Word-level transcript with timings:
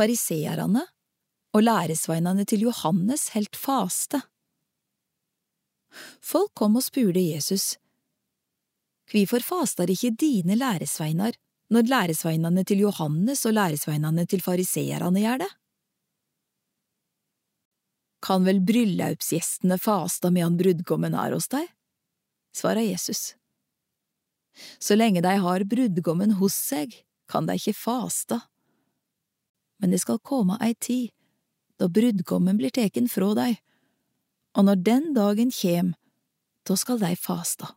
fariseerne 0.00 0.86
og 1.52 1.64
læresveinene 1.66 2.46
til 2.48 2.64
Johannes 2.68 3.30
helt 3.34 3.56
faste. 3.58 4.22
Folk 6.22 6.54
kom 6.56 6.78
og 6.78 6.86
spurte 6.86 7.20
Jesus, 7.20 7.76
Hvorfor 9.10 9.42
fastar 9.42 9.90
ikke 9.90 10.12
dine 10.14 10.54
læresveinar 10.54 11.34
når 11.74 11.88
læresveinene 11.90 12.62
til 12.64 12.84
Johannes 12.86 13.42
og 13.46 13.56
læresveinene 13.56 14.26
til 14.30 14.42
fariseerne 14.42 15.24
gjør 15.24 15.42
det? 15.42 15.50
Kan 18.22 18.46
vel 18.46 18.60
bryllaupsgjestene 18.62 19.80
fasta 19.80 20.30
medan 20.30 20.58
brudgommen 20.60 21.16
er 21.18 21.34
hos 21.34 21.50
deg? 21.50 21.66
svarer 22.54 22.86
Jesus. 22.86 23.34
Så 24.78 24.94
lenge 24.94 25.22
de 25.24 25.34
har 25.42 25.64
brudgommen 25.64 26.36
hos 26.38 26.54
seg, 26.54 26.94
kan 27.30 27.46
de 27.48 27.56
ikke 27.58 27.74
fasta. 27.74 28.42
Men 29.80 29.94
det 29.94 30.02
skal 30.04 30.20
komme 30.20 30.58
ei 30.60 30.74
tid 30.76 31.10
da 31.80 31.88
brudgommen 31.88 32.58
blir 32.60 32.72
teken 32.76 33.08
fra 33.08 33.32
dei, 33.38 33.54
og 34.52 34.66
når 34.68 34.82
den 34.84 35.12
dagen 35.16 35.52
kjem, 35.54 35.94
da 36.68 36.76
skal 36.76 37.00
de 37.00 37.14
fasta. 37.16 37.70